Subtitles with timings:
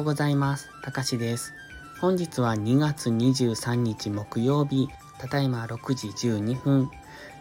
[0.00, 0.70] ようございます。
[0.82, 1.52] たかしです。
[2.00, 4.88] 本日は2月23日木曜日、
[5.18, 6.90] ただいま6時12分。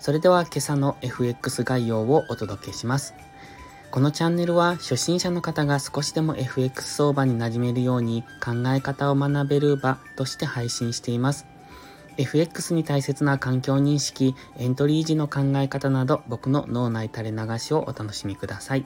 [0.01, 3.13] それでは今朝の FX 概要をお届けします。
[3.91, 11.45] このチャンネルは初心者の方が少しでも FX 相場に馴染めるように考え方を学べる場として配信しています。
[12.17, 18.85] FX に大切な環境認識、エントリー時の考え方など僕の脳内垂れ流しをお楽しみください。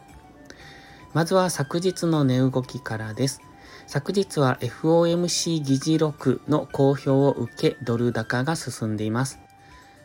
[1.13, 3.41] まずは昨日の値動きからです。
[3.87, 9.39] 昨日は FOMC 議事録の公表を受けドル高が進んでいます。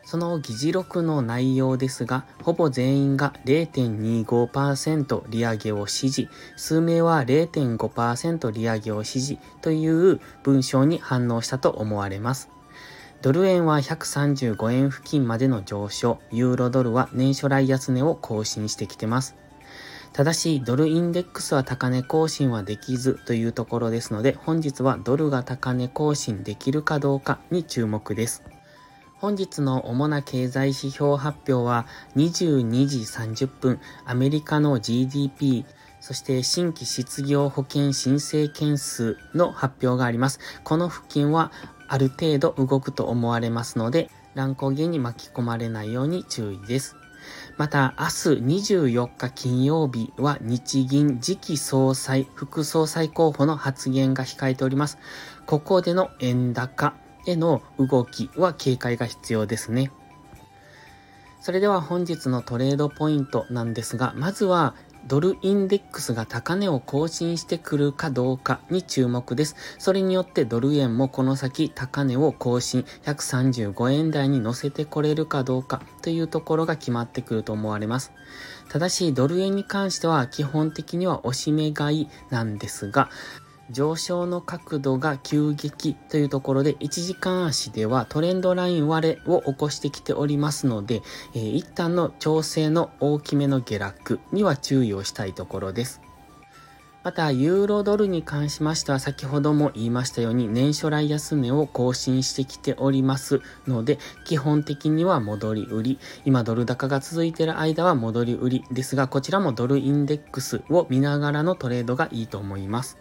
[0.04, 12.48] その議事録の内容ですが、ほぼ全員が0.25%利上げを支持、数名は0.5%利上げを支持という文章に反応したと思われます。
[13.20, 19.34] ドル円は135円付近までの上昇、ユーロドルは年初来安値を更新してきてます。
[20.12, 28.43] ただし、ドルインデックスは高値更新はできずというところですので、本日はドルが高値更新できるかどうかに注目です。
[29.15, 35.66] 本日の主な経済指標発表は22時30分、アメリカの GDP、
[36.01, 40.38] そして新規失業保険申請件数の発表があります。
[40.63, 41.51] この付近は
[41.88, 46.95] ある程度動くと思われますので、乱高下に巻き込まれないように注意です。
[47.57, 48.11] また、明日
[48.66, 54.99] 24日金曜日は日銀次期総裁、副総裁候補の発言が控えております。
[55.47, 56.95] ここでの円高
[57.27, 59.91] への動きは警戒が必要ですね。
[61.41, 64.75] それでは本日のトレードポイントなんですが、まずは
[65.06, 69.56] ドルインデックスが高値を更新してくるかどうかに注目です。
[69.78, 78.12] それによってドル円もこの先高値を更新、135円台に乗せてこれるかどうかというところが決まってくると思われます。
[78.69, 83.09] ただし、ドル円に関しては基本的には押し目買いなんですが、
[83.71, 91.03] 上昇の角度が急激というところで1時間足ではトレンドライン割れを起こしてきておりますので、
[91.34, 96.00] えー、一旦の調整の大きめの下落には注意をしたいところです。
[97.04, 105.98] また、ユーロドルに関しましては先ほども言いましたように年初来安値を更新してきておりますので、基本的には戻り売り。
[106.26, 112.98] 今ドル高が続いている間は戻り売りですが、こちらもドルインデックスを見ながらのトレードがいいと思います。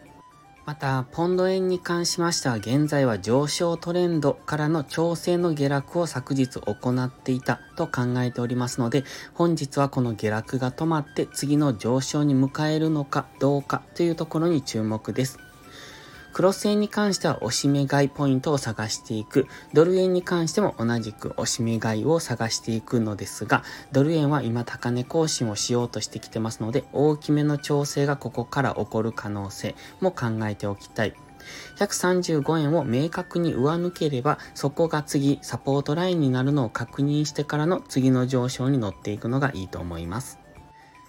[0.67, 15.39] また、ポンド円に関しましては、現在は上昇トレンドからの調整の下落を昨日行っていたと考えておりますので、本日はこの下落が止まって次の上昇に向かえるのかどうかというところに注目です。
[16.37, 19.47] クロス円に関しては押し目買いポイントを探していく。
[19.73, 31.15] ドル円に関しても同じく押し目買いを探していくのですが、ドル円は今高値更新をしようとしてきてますので、大きめの調整がここから起こる可能性も考えておきたい。
[31.77, 40.37] 135円を明確に上抜ければ、そこが次、サポートラインになるのを確認してからの次の上昇に乗っていくのがいいと思います。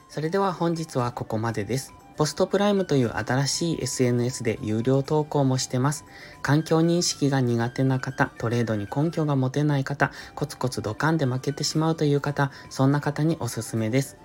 [0.09, 1.93] それでは本日はここまでです。
[2.19, 6.05] ポストプライムという新しい SNS で有料投稿もしてます。
[6.43, 14.17] 環境認識が苦手な方、トレードに根拠が持てない方、コツコツドカンで負けてしまうという方、そんな方におすすめです。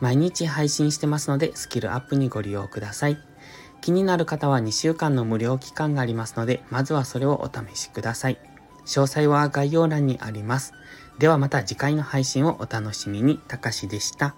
[0.00, 3.18] 毎日配信してますので、スキルアップにご利用ください。
[3.82, 8.38] 気になる方は2週間の無料期間がありますので、まずはそれをお試しください。
[8.86, 10.72] 詳細は概要欄にあります。
[11.18, 13.36] ではまた次回の配信をお楽しみに。
[13.36, 14.34] たかしでした。